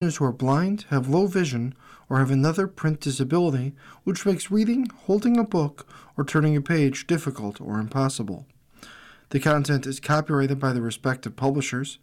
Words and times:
who 0.00 0.24
are 0.24 0.32
blind, 0.32 0.84
have 0.90 1.08
low 1.08 1.26
vision, 1.26 1.74
or 2.08 2.20
have 2.20 2.30
another 2.30 2.68
print 2.68 3.00
disability 3.00 3.74
which 4.04 4.24
makes 4.24 4.48
reading, 4.48 4.88
holding 5.06 5.36
a 5.36 5.42
book, 5.42 5.88
or 6.16 6.24
turning 6.24 6.54
a 6.54 6.60
page 6.60 7.08
difficult 7.08 7.60
or 7.60 7.80
impossible. 7.80 8.46
The 9.30 9.40
content 9.40 9.86
is 9.86 9.98
copyrighted 9.98 10.60
by 10.60 10.72
the 10.72 10.80
respective 10.80 11.34
publishers. 11.34 11.98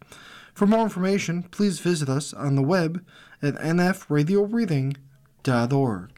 For 0.52 0.66
more 0.66 0.82
information, 0.82 1.44
please 1.44 1.80
visit 1.80 2.10
us 2.10 2.34
on 2.34 2.54
the 2.54 2.60
web 2.60 3.02
at 3.40 3.54
nfradioreading.org. 3.54 6.10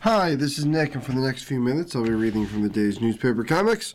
Hi, 0.00 0.34
this 0.34 0.58
is 0.58 0.64
Nick, 0.64 0.94
and 0.94 1.04
for 1.04 1.12
the 1.12 1.20
next 1.20 1.42
few 1.42 1.60
minutes, 1.60 1.94
I'll 1.94 2.04
be 2.04 2.10
reading 2.10 2.46
from 2.46 2.62
the 2.62 2.70
day's 2.70 3.02
newspaper 3.02 3.44
comics 3.44 3.94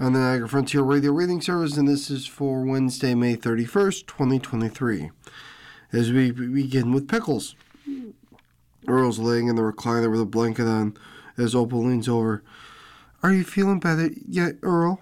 on 0.00 0.14
the 0.14 0.18
Niagara 0.18 0.48
Frontier 0.48 0.82
Radio 0.82 1.12
Reading 1.12 1.40
Service, 1.40 1.76
and 1.76 1.86
this 1.86 2.10
is 2.10 2.26
for 2.26 2.64
Wednesday, 2.64 3.14
May 3.14 3.36
31st, 3.36 4.08
2023. 4.08 5.12
As 5.92 6.12
we 6.12 6.30
begin 6.30 6.92
with 6.92 7.08
Pickles. 7.08 7.56
Earl's 8.86 9.18
laying 9.18 9.48
in 9.48 9.56
the 9.56 9.62
recliner 9.62 10.10
with 10.10 10.20
a 10.20 10.26
blanket 10.26 10.66
on 10.66 10.96
as 11.36 11.54
Opal 11.54 11.84
leans 11.84 12.08
over. 12.08 12.42
Are 13.22 13.32
you 13.32 13.44
feeling 13.44 13.80
better 13.80 14.10
yet, 14.26 14.56
Earl? 14.62 15.00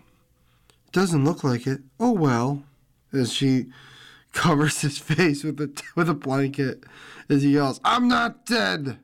Doesn't 0.92 1.24
look 1.24 1.44
like 1.44 1.66
it. 1.66 1.80
Oh 2.00 2.12
well. 2.12 2.64
As 3.12 3.32
she 3.32 3.66
covers 4.32 4.80
his 4.80 4.98
face 4.98 5.44
with 5.44 5.60
a 5.60 5.82
with 5.94 6.08
a 6.08 6.14
blanket 6.14 6.84
as 7.28 7.42
he 7.42 7.50
yells, 7.50 7.80
I'm 7.84 8.08
not 8.08 8.46
dead. 8.46 8.98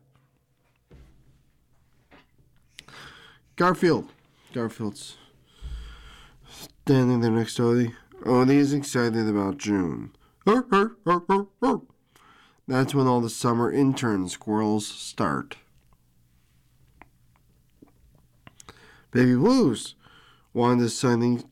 Garfield. 3.56 4.09
Garfield's 4.52 5.16
standing 6.48 7.20
there 7.20 7.30
next 7.30 7.54
to 7.56 7.62
Odie. 7.62 7.95
Odie 8.23 8.56
is 8.56 8.73
excited 8.73 9.28
about 9.28 9.59
June. 9.59 10.10
That's 12.66 12.94
when 12.94 13.06
all 13.06 13.20
the 13.20 13.30
summer 13.30 13.70
intern 13.70 14.28
squirrels 14.28 14.86
start. 14.86 15.56
Baby 19.10 19.36
Blues. 19.36 19.95
Wanda's 20.52 20.96
signing 20.96 21.45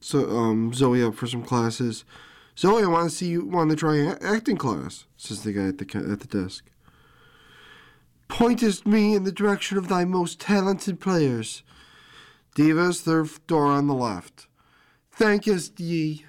so, 0.00 0.28
um, 0.30 0.74
Zoe 0.74 1.02
up 1.02 1.14
for 1.14 1.26
some 1.26 1.44
classes. 1.44 2.04
Zoe, 2.58 2.82
I 2.82 2.86
want 2.86 3.10
to 3.10 3.16
see 3.16 3.28
you. 3.28 3.46
Want 3.46 3.70
to 3.70 3.76
try 3.76 4.14
acting 4.20 4.56
class? 4.56 5.06
Says 5.16 5.42
the 5.42 5.52
guy 5.52 5.68
at 5.68 5.78
the 5.78 6.10
at 6.10 6.20
the 6.20 6.42
desk. 6.42 6.64
Pointest 8.28 8.86
me 8.86 9.14
in 9.14 9.24
the 9.24 9.32
direction 9.32 9.78
of 9.78 9.88
thy 9.88 10.04
most 10.04 10.40
talented 10.40 11.00
players. 11.00 11.62
Diva's 12.54 13.00
third 13.00 13.28
door 13.46 13.66
on 13.66 13.86
the 13.86 13.94
left. 13.94 14.48
Thankest 15.12 15.78
ye. 15.78 16.24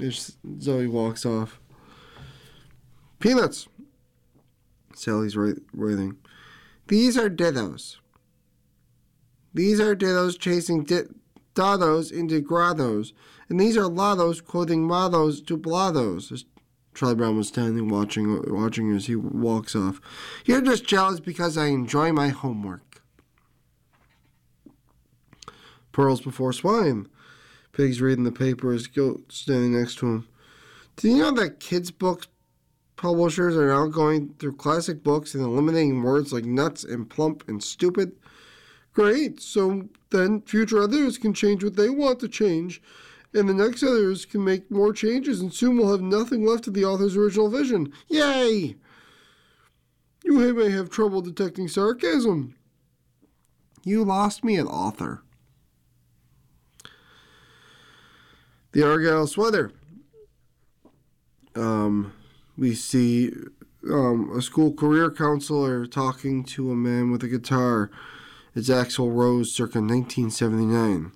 There's 0.00 0.38
Zoe 0.60 0.86
walks 0.86 1.26
off. 1.26 1.60
Peanuts. 3.18 3.68
Sally's 4.94 5.36
writing. 5.36 6.16
These 6.88 7.18
are 7.18 7.28
dittos. 7.28 7.96
These 9.52 9.78
are 9.78 9.94
dittos 9.94 10.38
chasing 10.38 10.84
di- 10.84 11.02
dados 11.54 12.10
into 12.10 12.40
grados, 12.40 13.12
and 13.50 13.60
these 13.60 13.76
are 13.76 13.88
lados 13.88 14.40
quoting 14.40 14.88
mados 14.88 15.44
to 15.46 15.58
blados. 15.58 16.44
Charlie 16.94 17.14
Brown 17.14 17.36
was 17.36 17.48
standing 17.48 17.88
watching 17.88 18.42
watching 18.50 18.96
as 18.96 19.06
he 19.06 19.16
walks 19.16 19.76
off. 19.76 20.00
You're 20.46 20.62
just 20.62 20.86
jealous 20.86 21.20
because 21.20 21.58
I 21.58 21.66
enjoy 21.66 22.12
my 22.12 22.28
homework. 22.28 23.02
Pearls 25.92 26.22
before 26.22 26.54
swine. 26.54 27.06
Pig's 27.72 28.00
reading 28.00 28.24
the 28.24 28.32
paper 28.32 28.72
as 28.72 28.86
Goat 28.86 29.32
standing 29.32 29.78
next 29.78 29.98
to 29.98 30.06
him. 30.06 30.28
Do 30.96 31.08
you 31.08 31.18
know 31.18 31.30
that 31.32 31.60
kids' 31.60 31.90
books 31.90 32.26
publishers 32.96 33.56
are 33.56 33.68
now 33.68 33.86
going 33.86 34.34
through 34.38 34.56
classic 34.56 35.02
books 35.02 35.34
and 35.34 35.42
eliminating 35.42 36.02
words 36.02 36.32
like 36.32 36.44
nuts 36.44 36.84
and 36.84 37.08
plump 37.08 37.48
and 37.48 37.62
stupid? 37.62 38.12
Great. 38.92 39.40
So 39.40 39.88
then 40.10 40.42
future 40.42 40.82
editors 40.82 41.16
can 41.16 41.32
change 41.32 41.64
what 41.64 41.76
they 41.76 41.88
want 41.88 42.20
to 42.20 42.28
change, 42.28 42.82
and 43.32 43.48
the 43.48 43.54
next 43.54 43.82
editors 43.82 44.24
can 44.24 44.44
make 44.44 44.70
more 44.70 44.92
changes, 44.92 45.40
and 45.40 45.54
soon 45.54 45.76
we'll 45.76 45.92
have 45.92 46.02
nothing 46.02 46.44
left 46.44 46.66
of 46.66 46.74
the 46.74 46.84
author's 46.84 47.16
original 47.16 47.48
vision. 47.48 47.92
Yay! 48.08 48.76
You 50.24 50.54
may 50.54 50.70
have 50.70 50.90
trouble 50.90 51.22
detecting 51.22 51.68
sarcasm. 51.68 52.56
You 53.84 54.04
lost 54.04 54.44
me 54.44 54.58
at 54.58 54.66
author. 54.66 55.22
The 58.72 58.86
Argyle 58.86 59.26
sweater. 59.26 59.72
Um, 61.56 62.12
we 62.56 62.74
see 62.74 63.32
um, 63.90 64.36
a 64.36 64.40
school 64.40 64.72
career 64.72 65.10
counselor 65.10 65.86
talking 65.86 66.44
to 66.44 66.70
a 66.70 66.76
man 66.76 67.10
with 67.10 67.24
a 67.24 67.28
guitar. 67.28 67.90
It's 68.54 68.68
Axl 68.68 69.12
Rose 69.12 69.52
circa 69.52 69.80
1979. 69.80 71.10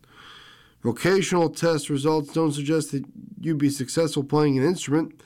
Vocational 0.82 1.48
test 1.48 1.88
results 1.88 2.32
don't 2.32 2.52
suggest 2.52 2.90
that 2.90 3.04
you'd 3.40 3.58
be 3.58 3.70
successful 3.70 4.24
playing 4.24 4.58
an 4.58 4.64
instrument. 4.64 5.20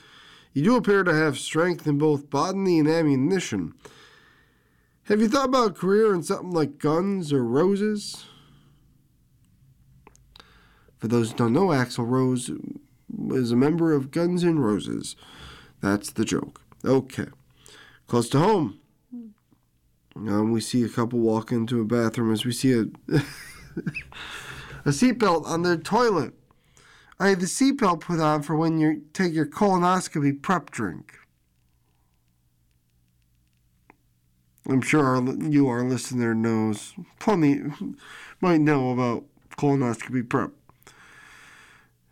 You 0.53 0.63
do 0.63 0.75
appear 0.75 1.03
to 1.03 1.13
have 1.13 1.39
strength 1.39 1.87
in 1.87 1.97
both 1.97 2.29
botany 2.29 2.77
and 2.77 2.87
ammunition. 2.87 3.73
Have 5.05 5.19
you 5.19 5.27
thought 5.27 5.49
about 5.49 5.71
a 5.71 5.73
career 5.73 6.13
in 6.13 6.21
something 6.21 6.51
like 6.51 6.77
guns 6.77 7.33
or 7.33 7.43
roses? 7.43 8.25
For 10.99 11.07
those 11.07 11.31
who 11.31 11.37
don't 11.37 11.53
know, 11.53 11.67
Axl 11.67 12.07
Rose 12.07 12.51
is 13.31 13.51
a 13.51 13.55
member 13.55 13.93
of 13.93 14.11
Guns 14.11 14.43
N' 14.43 14.59
Roses. 14.59 15.15
That's 15.81 16.11
the 16.11 16.25
joke. 16.25 16.61
Okay. 16.85 17.27
Close 18.07 18.29
to 18.29 18.39
home. 18.39 18.79
Um, 20.15 20.51
we 20.51 20.59
see 20.59 20.83
a 20.83 20.89
couple 20.89 21.19
walk 21.19 21.51
into 21.51 21.79
a 21.79 21.85
bathroom 21.85 22.33
as 22.33 22.43
we 22.43 22.51
see 22.51 22.73
a 22.73 22.81
a 24.85 24.89
seatbelt 24.89 25.45
on 25.45 25.61
their 25.61 25.77
toilet. 25.77 26.33
I 27.19 27.29
had 27.29 27.39
the 27.39 27.45
seatbelt 27.45 28.01
put 28.01 28.19
on 28.19 28.43
for 28.43 28.55
when 28.55 28.79
you 28.79 29.03
take 29.13 29.33
your 29.33 29.45
colonoscopy 29.45 30.41
prep 30.41 30.71
drink. 30.71 31.13
I'm 34.67 34.81
sure 34.81 35.03
our, 35.03 35.21
you, 35.21 35.67
our 35.67 35.83
listener, 35.83 36.35
knows 36.35 36.93
plenty, 37.19 37.61
might 38.41 38.61
know 38.61 38.91
about 38.91 39.23
colonoscopy 39.57 40.27
prep. 40.29 40.51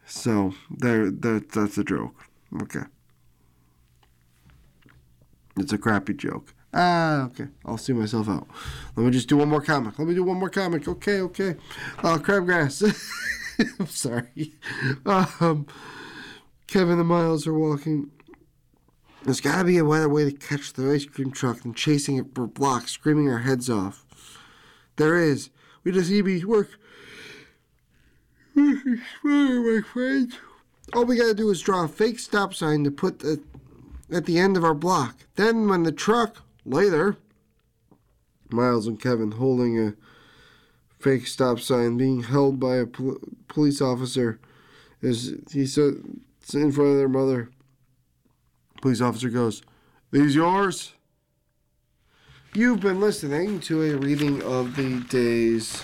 So 0.07 0.53
there, 0.71 1.11
that 1.11 1.51
that's 1.51 1.77
a 1.77 1.83
joke. 1.83 2.15
Okay. 2.61 2.83
It's 5.57 5.73
a 5.73 5.77
crappy 5.77 6.13
joke. 6.13 6.53
Ah, 6.73 7.25
okay. 7.25 7.47
I'll 7.65 7.77
see 7.77 7.93
myself 7.93 8.29
out. 8.29 8.47
Let 8.95 9.05
me 9.05 9.11
just 9.11 9.27
do 9.27 9.37
one 9.37 9.49
more 9.49 9.61
comic. 9.61 9.99
Let 9.99 10.07
me 10.07 10.15
do 10.15 10.23
one 10.23 10.37
more 10.37 10.49
comic. 10.49 10.87
Okay, 10.87 11.19
okay. 11.21 11.55
Uh, 11.99 12.17
crabgrass. 12.19 12.83
I'm 13.79 13.87
sorry. 13.87 14.53
Um, 15.05 15.65
Kevin 16.67 16.99
and 16.99 17.07
Miles 17.07 17.45
are 17.47 17.57
walking. 17.57 18.11
There's 19.23 19.41
got 19.41 19.59
to 19.59 19.63
be 19.65 19.77
a 19.77 19.83
better 19.83 20.07
way 20.07 20.29
to 20.29 20.31
catch 20.31 20.73
the 20.73 20.89
ice 20.91 21.05
cream 21.05 21.31
truck 21.31 21.61
than 21.61 21.73
chasing 21.73 22.17
it 22.17 22.27
for 22.33 22.47
blocks, 22.47 22.91
screaming 22.91 23.29
our 23.29 23.39
heads 23.39 23.69
off. 23.69 24.05
There 24.95 25.17
is. 25.17 25.49
We 25.83 25.91
just 25.91 26.11
need 26.11 26.25
to 26.25 26.45
work. 26.45 26.69
My 28.57 29.81
friends. 29.81 30.35
All 30.93 31.05
we 31.05 31.17
gotta 31.17 31.33
do 31.33 31.49
is 31.49 31.61
draw 31.61 31.83
a 31.83 31.87
fake 31.87 32.19
stop 32.19 32.53
sign 32.53 32.83
to 32.83 32.91
put 32.91 33.19
the, 33.19 33.41
at 34.11 34.25
the 34.25 34.39
end 34.39 34.57
of 34.57 34.63
our 34.63 34.73
block. 34.73 35.25
Then, 35.35 35.67
when 35.67 35.83
the 35.83 35.91
truck 35.91 36.37
Later, 36.65 37.15
Miles 38.51 38.87
and 38.87 38.99
Kevin 38.99 39.31
holding 39.31 39.79
a 39.79 39.93
fake 40.99 41.27
stop 41.27 41.61
sign 41.61 41.95
being 41.95 42.23
held 42.23 42.59
by 42.59 42.75
a 42.75 42.85
pol- 42.85 43.19
police 43.47 43.81
officer 43.81 44.39
as 45.01 45.33
he 45.51 45.65
sits 45.65 46.53
in 46.53 46.71
front 46.73 46.91
of 46.91 46.97
their 46.97 47.07
mother. 47.07 47.49
Police 48.81 48.99
officer 48.99 49.29
goes, 49.29 49.61
These 50.11 50.35
yours? 50.35 50.93
You've 52.53 52.81
been 52.81 52.99
listening 52.99 53.59
to 53.61 53.83
a 53.83 53.97
reading 53.97 54.41
of 54.43 54.75
the 54.75 55.01
day's 55.09 55.83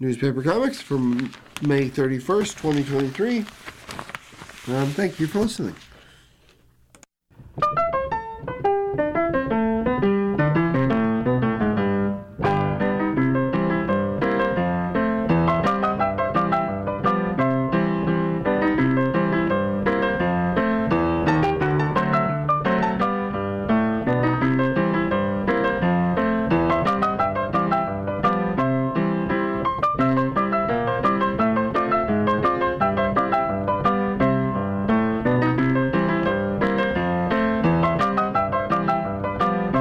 newspaper 0.00 0.42
comics 0.42 0.80
from 0.80 1.32
May 1.62 1.88
31st, 1.88 2.56
2023. 2.56 3.38
Um, 4.74 4.90
thank 4.90 5.18
you 5.18 5.26
for 5.26 5.40
listening. 5.40 5.74